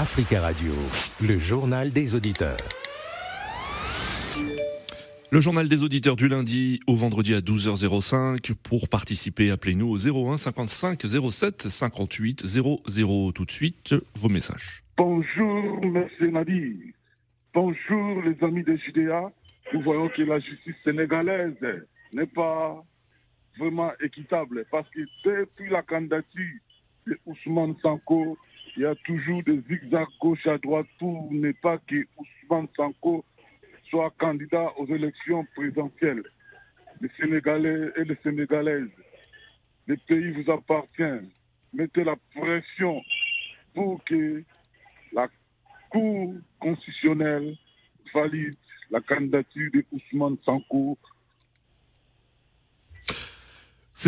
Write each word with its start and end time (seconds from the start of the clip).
Africa 0.00 0.40
Radio, 0.40 0.70
le 1.26 1.40
journal 1.40 1.90
des 1.90 2.14
auditeurs. 2.14 2.56
Le 5.32 5.40
journal 5.40 5.66
des 5.66 5.82
auditeurs 5.82 6.14
du 6.14 6.28
lundi 6.28 6.78
au 6.86 6.94
vendredi 6.94 7.34
à 7.34 7.40
12h05. 7.40 8.54
Pour 8.54 8.88
participer, 8.88 9.50
appelez-nous 9.50 9.88
au 9.88 9.96
01 10.30 10.36
55 10.36 11.02
07 11.32 11.62
58 11.62 12.46
00. 12.46 13.32
Tout 13.32 13.44
de 13.44 13.50
suite, 13.50 13.96
vos 14.14 14.28
messages. 14.28 14.84
Bonjour, 14.96 15.84
monsieur 15.84 16.30
Nadi. 16.30 16.94
Bonjour, 17.52 18.22
les 18.22 18.36
amis 18.46 18.62
de 18.62 18.76
JDA. 18.76 19.32
Nous 19.72 19.82
voyons 19.82 20.08
que 20.10 20.22
la 20.22 20.38
justice 20.38 20.76
sénégalaise 20.84 21.56
n'est 22.12 22.26
pas 22.26 22.84
vraiment 23.58 23.90
équitable 24.00 24.64
parce 24.70 24.88
que 24.90 25.00
depuis 25.24 25.70
la 25.70 25.82
candidature 25.82 26.60
de 27.04 27.18
Ousmane 27.26 27.74
Sanko, 27.82 28.38
il 28.78 28.82
y 28.82 28.86
a 28.86 28.94
toujours 28.94 29.42
des 29.42 29.60
zigzags 29.68 30.06
gauche 30.20 30.46
à 30.46 30.56
droite 30.56 30.86
pour 31.00 31.32
ne 31.32 31.50
pas 31.50 31.78
que 31.78 32.06
Ousmane 32.16 32.68
Sanko 32.76 33.24
soit 33.90 34.12
candidat 34.20 34.72
aux 34.76 34.86
élections 34.86 35.44
présidentielles. 35.56 36.22
Les 37.00 37.08
Sénégalais 37.18 37.90
et 37.96 38.04
les 38.04 38.16
Sénégalaises, 38.22 38.88
le 39.88 39.96
pays 39.96 40.30
vous 40.30 40.48
appartient. 40.52 41.26
Mettez 41.72 42.04
la 42.04 42.14
pression 42.36 43.02
pour 43.74 44.02
que 44.04 44.44
la 45.12 45.26
Cour 45.90 46.34
constitutionnelle 46.60 47.56
valide 48.14 48.54
la 48.92 49.00
candidature 49.00 49.70
de 49.74 49.84
Ousmane 49.90 50.36
Sanko 50.44 50.96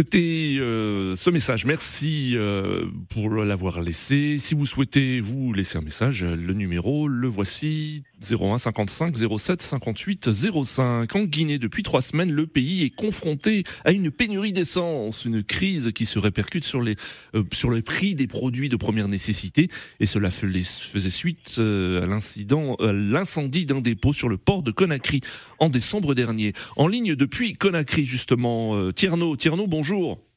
c'était 0.00 0.56
euh, 0.59 1.14
ce 1.14 1.28
message. 1.28 1.66
Merci 1.66 2.32
euh, 2.34 2.86
pour 3.10 3.28
l'avoir 3.28 3.82
laissé. 3.82 4.36
Si 4.38 4.54
vous 4.54 4.64
souhaitez 4.64 5.20
vous 5.20 5.52
laisser 5.52 5.77
un 5.77 5.82
message, 5.82 6.24
le 6.24 6.54
numéro, 6.54 7.06
le 7.06 7.28
voici 7.28 8.02
01 8.30 8.56
55 8.56 9.14
07 9.38 9.60
58 9.60 10.33
05. 10.64 11.14
En 11.14 11.25
Guinée, 11.25 11.58
depuis 11.58 11.83
trois 11.83 12.00
semaines, 12.00 12.33
le 12.33 12.47
pays 12.47 12.83
est 12.84 12.94
confronté 12.94 13.64
à 13.84 13.92
une 13.92 14.10
pénurie 14.10 14.55
d'essence, 14.55 15.27
une 15.27 15.44
crise 15.44 15.92
qui 15.94 16.06
se 16.06 16.19
répercute 16.19 16.64
sur 16.64 16.80
les 16.80 16.97
euh, 17.34 17.44
sur 17.53 17.69
le 17.69 17.82
prix 17.82 18.14
des 18.14 18.27
produits 18.27 18.70
de 18.70 18.77
première 18.77 19.08
nécessité. 19.08 19.69
Et 20.00 20.06
cela 20.06 20.30
faisait 20.30 21.10
suite 21.10 21.56
à 21.58 22.06
l'incident, 22.06 22.78
l'incendie 22.80 23.66
d'un 23.66 23.82
dépôt 23.82 24.14
sur 24.14 24.30
le 24.30 24.38
port 24.38 24.62
de 24.62 24.70
Conakry 24.70 25.20
en 25.58 25.69
décembre 25.69 26.14
dernier. 26.14 26.55
En 26.77 26.88
ligne 26.88 27.14
depuis 27.14 27.53
Conakry, 27.53 28.06
justement, 28.06 28.92
Tierno. 28.92 29.36
Tierno, 29.36 29.66
bon 29.66 29.82
bonjour. 29.91 30.30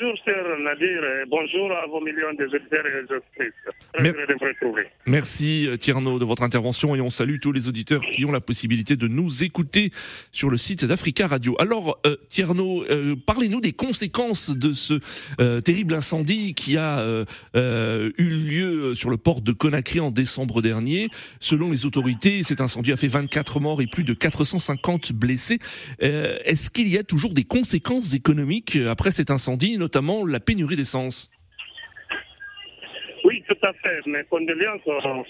Bonjour, 0.00 0.16
cher 0.24 0.44
Nadir. 0.60 1.02
Bonjour 1.28 1.72
à 1.72 1.86
vos 1.86 2.00
millions 2.00 2.32
de 2.32 2.44
auditeurs 2.44 2.86
et 2.86 3.06
de 3.06 4.32
vous 4.32 4.46
retrouver. 4.46 4.86
Merci, 5.04 5.66
euh, 5.66 5.76
Tierno, 5.76 6.18
de 6.18 6.24
votre 6.24 6.42
intervention 6.42 6.94
et 6.94 7.00
on 7.02 7.10
salue 7.10 7.36
tous 7.40 7.52
les 7.52 7.68
auditeurs 7.68 8.00
qui 8.12 8.24
ont 8.24 8.32
la 8.32 8.40
possibilité 8.40 8.96
de 8.96 9.08
nous 9.08 9.44
écouter 9.44 9.90
sur 10.32 10.48
le 10.48 10.56
site 10.56 10.86
d'Africa 10.86 11.26
Radio. 11.26 11.54
Alors, 11.58 11.98
euh, 12.06 12.16
Tierno, 12.28 12.82
euh, 12.84 13.14
parlez-nous 13.26 13.60
des 13.60 13.72
conséquences 13.72 14.50
de 14.50 14.72
ce 14.72 15.00
terrible 15.60 15.94
incendie 15.94 16.54
qui 16.54 16.76
a 16.76 17.24
eu 17.54 18.22
lieu 18.22 18.94
sur 18.94 19.10
le 19.10 19.16
port 19.16 19.42
de 19.42 19.52
Conakry 19.52 20.00
en 20.00 20.10
décembre 20.10 20.62
dernier. 20.62 21.08
Selon 21.40 21.70
les 21.70 21.84
autorités, 21.86 22.42
cet 22.42 22.60
incendie 22.60 22.92
a 22.92 22.96
fait 22.96 23.08
24 23.08 23.60
morts 23.60 23.82
et 23.82 23.86
plus 23.86 24.04
de 24.04 24.14
450 24.14 25.12
blessés. 25.12 25.58
Est-ce 26.00 26.70
qu'il 26.70 26.88
y 26.88 26.98
a 26.98 27.02
toujours 27.02 27.34
des 27.34 27.44
conséquences 27.44 28.14
économiques 28.14 28.76
après 28.88 29.10
cet 29.10 29.30
incendie 29.30 29.76
notamment 29.90 30.24
la 30.24 30.38
pénurie 30.38 30.76
d'essence. 30.76 31.28
Oui, 33.24 33.42
tout 33.48 33.58
à 33.62 33.72
fait. 33.72 34.06
Mes 34.06 34.22
condoléances 34.30 34.82
sont 34.84 35.24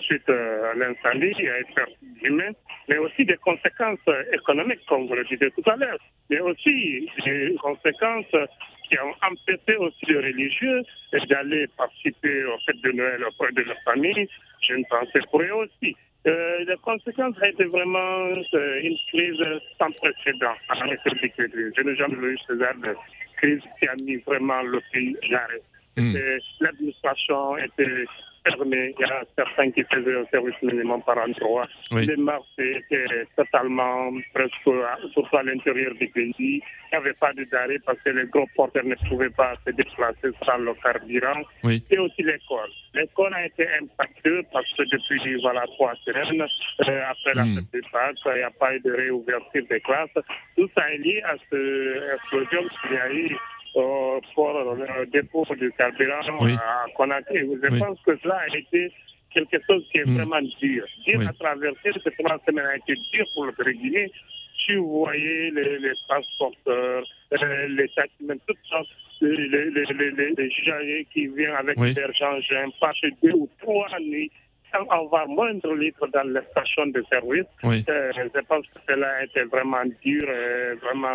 suite 0.00 0.28
euh, 0.28 0.70
à 0.70 0.74
l'incendie 0.74 1.34
et 1.38 1.50
à 1.50 1.60
être 1.60 1.88
humain, 2.22 2.52
mais 2.88 2.98
aussi 2.98 3.24
des 3.24 3.38
conséquences 3.38 4.06
économiques, 4.32 4.84
comme 4.86 5.06
vous 5.08 5.14
le 5.14 5.24
disiez 5.24 5.50
tout 5.50 5.68
à 5.70 5.76
l'heure, 5.76 5.98
mais 6.28 6.40
aussi 6.40 7.08
des 7.24 7.56
conséquences 7.60 8.36
qui 8.86 8.98
ont 8.98 9.14
empêché 9.26 9.76
aussi 9.78 10.06
les 10.08 10.18
religieux 10.18 10.82
d'aller 11.30 11.66
participer 11.78 12.44
au 12.44 12.58
fête 12.66 12.80
de 12.82 12.92
Noël 12.92 13.24
auprès 13.24 13.52
de 13.52 13.62
leur 13.62 13.80
famille. 13.84 14.28
Je 14.68 14.74
ne 14.74 14.84
pensais 14.90 15.20
pour 15.30 15.40
eux 15.40 15.52
aussi. 15.64 15.96
Euh, 16.26 16.64
les 16.68 16.76
conséquences 16.82 17.34
ont 17.40 17.46
été 17.46 17.64
vraiment 17.64 18.28
euh, 18.52 18.80
une 18.82 18.96
crise 19.08 19.42
sans 19.78 19.90
précédent 19.92 20.54
la 20.68 20.84
République. 20.84 21.32
Je 21.38 21.82
n'ai 21.82 21.96
jamais 21.96 22.16
vu 22.16 22.38
ce 22.46 22.52
genre 22.58 22.74
de 22.82 22.94
crise 23.40 23.62
qui 23.78 23.86
a 23.86 23.94
mis 23.96 24.16
vraiment 24.26 24.62
le 24.62 24.80
pays 24.92 25.16
à 25.22 25.32
l'arrêt. 25.32 25.62
Hmm. 25.96 26.16
L'administration 26.60 27.58
était 27.58 28.04
fermée. 28.50 28.94
Il 28.98 29.06
y 29.06 29.10
a 29.10 29.22
certains 29.36 29.70
qui 29.70 29.82
faisaient 29.84 30.18
un 30.18 30.26
service 30.26 30.60
minimum 30.62 31.02
par 31.02 31.18
endroit. 31.18 31.66
Les 31.92 32.16
marchés 32.16 32.78
étaient 32.78 33.26
totalement 33.36 34.10
presque, 34.34 34.54
surtout 35.12 35.36
à 35.36 35.42
l'intérieur 35.42 35.94
du 35.94 36.08
pays. 36.08 36.34
Il 36.38 36.62
n'y 36.92 36.98
avait 36.98 37.12
pas 37.14 37.32
de 37.32 37.44
d'arrêt 37.44 37.78
parce 37.86 37.98
que 38.00 38.10
les 38.10 38.26
gros 38.26 38.46
porteurs 38.56 38.84
ne 38.84 38.94
pouvaient 39.08 39.30
pas 39.30 39.54
se 39.64 39.70
déplacer 39.70 40.30
sans 40.44 40.58
le 40.58 40.74
carburant. 40.82 41.42
Et 41.64 41.98
aussi 41.98 42.22
l'école. 42.22 42.70
L'école 42.94 43.34
a 43.34 43.46
été 43.46 43.66
impactée 43.80 44.42
parce 44.52 44.66
que 44.76 44.82
depuis 44.82 45.40
voilà, 45.40 45.64
trois 45.76 45.94
semaines, 46.04 46.42
euh, 46.42 47.00
après 47.08 47.34
la 47.34 47.44
mmh. 47.44 47.60
fête 47.72 47.84
il 48.26 48.32
n'y 48.34 48.42
a 48.42 48.50
pas 48.50 48.74
eu 48.74 48.80
de 48.80 48.92
réouverture 48.92 49.64
des 49.70 49.80
classes. 49.80 50.10
Tout 50.56 50.68
ça 50.74 50.90
est 50.92 50.98
lié 50.98 51.22
à 51.24 51.34
ce 51.50 52.14
explosion 52.14 52.62
qu'il 52.82 52.96
y 52.96 52.98
a 52.98 53.12
eu 53.12 53.36
euh, 53.76 54.20
pour 54.34 54.52
le 54.52 55.06
dépôt 55.06 55.46
du 55.58 55.70
carburant 55.72 56.20
à 56.56 56.86
Conakry. 56.96 57.38
Je 57.62 57.78
pense 57.78 57.98
que 58.02 58.16
cela 58.22 58.38
a 58.38 58.56
été 58.56 58.92
quelque 59.32 59.58
chose 59.66 59.86
qui 59.90 59.98
est 59.98 60.06
mm. 60.06 60.16
vraiment 60.16 60.42
dur. 60.60 60.84
Dur 61.06 61.20
à 61.28 61.32
traverser, 61.32 61.90
cette 62.02 62.16
semaine 62.16 62.66
a 62.66 62.76
été 62.76 62.94
dur 63.12 63.26
pour 63.34 63.46
le 63.46 63.72
Guinée. 63.72 64.10
Si 64.66 64.74
vous 64.74 65.04
voyez 65.04 65.50
les, 65.52 65.78
les 65.78 65.92
transporteurs, 66.08 67.04
euh, 67.32 67.66
les 67.68 67.88
taximens, 67.88 68.36
toutes 68.46 68.58
sortes, 68.68 68.88
les, 69.20 69.36
les, 69.48 69.70
les, 69.70 70.34
les, 70.36 71.06
qui 71.12 71.26
viennent 71.28 71.54
avec 71.54 71.78
oui. 71.78 71.94
des 71.94 72.02
engins, 72.02 72.70
passent 72.80 72.96
deux 73.22 73.32
ou 73.32 73.48
trois 73.60 73.88
nuits 74.00 74.30
sans 74.72 74.86
avoir 74.88 75.26
moindre 75.28 75.74
litre 75.74 76.06
dans 76.08 76.28
les 76.28 76.40
stations 76.50 76.86
de 76.86 77.02
service. 77.10 77.46
Euh, 77.64 78.12
je 78.14 78.40
pense 78.46 78.66
que 78.66 78.78
cela 78.88 79.08
a 79.08 79.24
été 79.24 79.42
vraiment 79.44 79.84
dur, 80.02 80.26
euh, 80.28 80.76
vraiment 80.82 81.14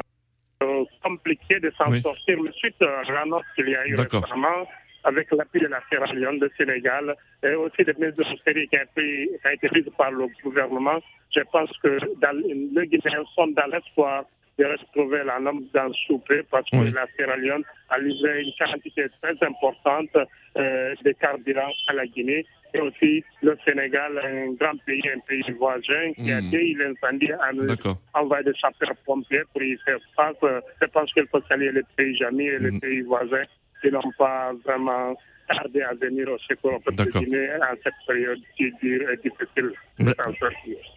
euh, 0.66 0.86
compliqué 1.04 1.60
de 1.60 1.72
s'en 1.78 1.94
sortir. 2.00 2.38
Mais 2.42 2.52
suite 2.54 2.82
à 2.82 3.12
l'annonce 3.12 3.44
qu'il 3.56 3.70
y 3.70 3.76
a 3.76 3.86
eu 3.88 3.96
récemment, 3.96 4.68
avec 5.04 5.32
l'appui 5.32 5.60
de 5.62 5.68
la 5.68 5.82
Sierra 5.88 6.12
Leone, 6.14 6.40
de 6.40 6.52
Sénégal, 6.58 7.16
et 7.44 7.54
aussi 7.54 7.84
des 7.84 7.94
mesures 7.94 8.26
série 8.44 8.68
qui 8.68 8.78
ont 8.78 9.50
été 9.52 9.68
prises 9.68 9.90
par 9.98 10.12
le 10.12 10.28
gouvernement, 10.44 11.00
je 11.36 11.42
pense 11.52 11.72
que 11.84 12.00
dans, 12.20 12.38
les 12.38 12.88
Guinéens 12.88 13.24
sont 13.36 13.48
dans 13.48 13.68
l'espoir 13.72 14.26
de 14.58 14.66
retrouver 14.66 15.24
la 15.24 15.40
norme 15.40 15.64
dans 15.74 15.92
souper 16.08 16.42
parce 16.50 16.70
que 16.70 16.78
la 16.78 17.08
Sierra 17.16 17.36
Leone 17.36 17.64
a 17.90 18.00
livré 18.00 18.44
une 18.44 18.54
quantité 18.58 19.06
très 19.22 19.48
importante 19.48 20.16
euh, 20.58 20.96
de 21.04 21.12
carburant 21.14 21.72
à 21.88 21.94
la 21.94 22.06
Guinée 22.06 22.46
et 22.74 22.80
aussi 22.80 23.24
le 23.42 23.58
Sénégal, 23.66 24.20
un 24.24 24.54
grand 24.54 24.78
pays, 24.86 25.02
un 25.14 25.20
pays 25.20 25.44
voisin 25.58 26.14
qui 26.16 26.32
a 26.32 26.40
été 26.40 26.74
hmm. 26.74 26.80
l'incendie 26.80 27.32
a 27.32 28.20
envoyé 28.20 28.44
des 28.44 28.54
sapeurs-pompiers 28.60 29.44
pour 29.52 29.62
y 29.62 29.78
faire 29.86 30.00
face. 30.16 30.36
Je 30.82 30.88
pense 30.88 31.14
qu'il 31.14 31.28
faut 31.28 31.42
saluer 31.48 31.72
les 31.72 31.84
pays 31.96 32.24
amis 32.24 32.48
et 32.48 32.60
les 32.60 32.72
hmm. 32.72 32.80
pays 32.80 33.02
voisins 33.02 33.46
qui 33.86 33.92
n'ont 33.92 34.12
pas 34.18 34.52
vraiment 34.66 35.16
tarder 35.48 35.82
à 35.82 35.94
venir 35.94 36.28
au 36.30 36.38
secours 36.40 36.74
en 36.74 36.80
cette 36.86 37.94
période 38.08 38.40
qui 38.58 38.66
est 38.66 39.24
difficile 39.24 39.72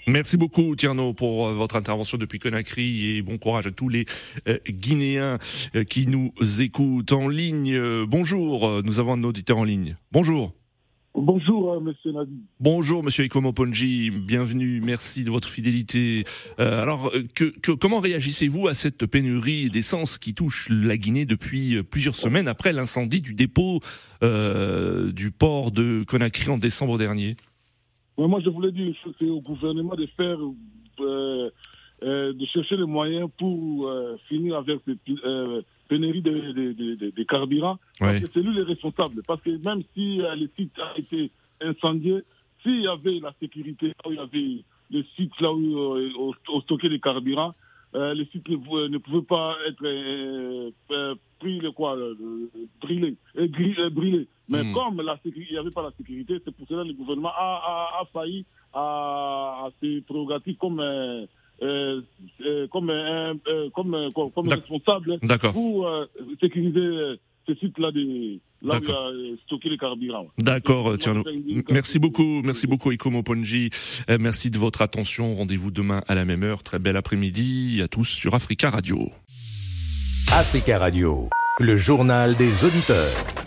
Merci 0.07 0.37
beaucoup 0.37 0.75
Tierno 0.75 1.13
pour 1.13 1.49
euh, 1.49 1.55
votre 1.55 1.77
intervention 1.77 2.17
depuis 2.17 2.39
Conakry 2.39 3.19
et 3.19 3.23
bon 3.23 3.37
courage 3.37 3.67
à 3.67 3.71
tous 3.71 3.89
les 3.91 4.07
euh, 4.49 4.59
Guinéens 4.67 5.39
euh, 5.75 5.85
qui 5.85 6.07
nous 6.07 6.33
écoutent 6.61 7.13
en 7.13 7.29
ligne. 7.29 7.79
bonjour, 8.07 8.83
nous 8.83 9.01
avons 9.01 9.13
un 9.15 9.25
auditeur 9.25 9.59
en 9.59 9.65
ligne. 9.65 9.97
Bonjour. 10.13 10.58
Bonjour, 11.21 11.73
euh, 11.73 11.81
monsieur 11.81 12.13
Nadi. 12.13 12.33
Bonjour, 12.61 13.03
monsieur 13.03 13.25
Ikomoponji. 13.25 14.11
Bienvenue. 14.11 14.81
Merci 14.81 15.25
de 15.25 15.31
votre 15.31 15.49
fidélité. 15.49 16.25
Euh, 16.61 16.83
alors, 16.83 17.11
euh, 17.15 17.25
que, 17.35 17.73
comment 17.73 18.01
réagissez-vous 18.01 18.69
à 18.69 18.75
cette 18.75 19.05
pénurie 19.07 19.69
d'essence 19.69 20.19
qui 20.19 20.35
touche 20.35 20.69
la 20.71 20.97
Guinée 20.97 21.25
depuis 21.25 21.83
plusieurs 21.83 22.15
semaines 22.15 22.47
après 22.47 22.73
l'incendie 22.73 23.21
du 23.21 23.35
dépôt 23.35 23.81
du 24.21 25.31
port 25.31 25.71
de 25.71 26.05
Conakry 26.07 26.51
en 26.51 26.59
décembre 26.59 26.99
dernier? 26.99 27.37
Moi, 28.17 28.41
je 28.45 28.51
voulais 28.51 28.73
dire 28.73 28.95
au 29.23 29.41
gouvernement 29.41 29.95
de 29.95 30.07
faire, 30.17 30.39
de 32.03 32.47
chercher 32.47 32.77
les 32.77 32.85
moyens 32.85 33.29
pour 33.39 33.91
finir 34.29 34.57
avec 34.57 34.81
cette 34.87 34.99
pénurie 35.89 36.23
de, 36.23 37.11
de, 37.11 37.23
carburant, 37.25 37.79
c'est 37.99 38.37
lui 38.37 38.55
le 38.55 38.63
responsable. 38.63 39.23
Parce 39.27 39.43
que 39.43 39.51
même 39.51 39.83
si 39.95 40.21
euh, 40.21 40.37
le 40.37 40.49
site 40.57 40.79
a 40.79 40.99
été 40.99 41.31
incendié, 41.61 42.21
s'il 42.63 42.83
y 42.83 42.87
avait 42.87 43.19
la 43.21 43.33
sécurité, 43.41 43.89
là 43.89 43.95
où 44.07 44.13
il 44.13 44.17
y 44.17 44.19
avait 44.19 44.65
le 44.91 45.03
site 45.17 45.33
là 45.41 45.53
où, 45.53 45.97
euh, 45.97 46.61
stocké 46.63 46.89
les 46.89 47.01
carburants, 47.01 47.55
les 47.95 48.27
sites 48.27 48.49
ne, 48.49 48.99
pouvaient 48.99 49.23
pas 49.23 49.57
être 49.67 51.13
pris, 51.41 51.59
le 51.59 51.73
quoi, 51.73 51.97
brûlés, 52.81 53.17
brûlés. 53.91 54.29
Mais 54.49 54.63
hmm. 54.63 54.73
comme 54.73 55.03
il 55.25 55.47
n'y 55.51 55.57
avait 55.57 55.71
pas 55.71 55.83
la 55.83 55.93
sécurité, 55.97 56.39
c'est 56.45 56.55
pour 56.55 56.67
cela 56.69 56.83
que 56.83 56.89
le 56.89 56.95
gouvernement 56.95 57.33
a, 57.35 58.01
a, 58.01 58.05
failli 58.13 58.45
à, 58.75 59.69
ses 59.81 60.03
prérogatives 60.03 60.57
comme, 60.57 60.81
euh, 61.61 62.01
euh, 62.45 62.69
comme, 62.69 62.91
euh, 62.91 63.35
comme, 63.75 64.09
comme 64.15 64.49
responsable 64.49 65.19
pour 65.53 65.91
sécuriser 66.41 67.19
ces 67.47 67.55
sites-là 67.57 67.91
là 68.63 68.79
où 68.79 68.83
il 68.83 68.91
a 68.91 69.37
stocké 69.47 69.69
les 69.71 69.79
carburants. 69.79 70.29
D'accord, 70.39 70.97
tiens. 70.99 71.23
Merci 71.71 71.99
beaucoup, 71.99 72.43
merci 72.43 72.67
beaucoup 72.67 72.93
Ikomo 72.93 73.23
Ponji. 73.23 73.71
Merci 74.21 74.51
de 74.51 74.59
votre 74.59 74.83
attention. 74.83 75.35
Rendez-vous 75.35 75.71
demain 75.71 76.03
à 76.07 76.15
la 76.15 76.25
même 76.25 76.45
heure. 76.45 76.63
Très 76.63 76.79
bel 76.79 76.97
après-midi 76.97 77.81
à 77.83 77.89
tous 77.89 78.05
sur 78.09 78.35
Africa 78.35 78.71
Radio. 78.71 79.11
Africa 80.33 80.79
Radio, 80.79 81.29
le 81.59 81.77
journal 81.77 82.37
des 82.37 82.65
auditeurs. 82.65 83.38